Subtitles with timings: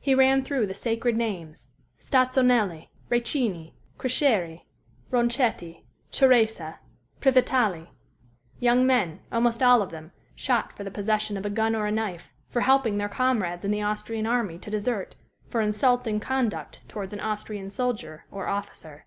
[0.00, 1.68] He ran through the sacred names
[2.00, 4.62] Stazzonelli, Riccini, Crescieri,
[5.10, 6.78] Ronchetti, Ceresa,
[7.20, 7.88] Previtali
[8.58, 11.92] young men, almost all of them, shot for the possession of a gun or a
[11.92, 15.16] knife, for helping their comrades in the Austrian army to desert,
[15.46, 19.04] for "insulting conduct" towards an Austrian soldier or officer.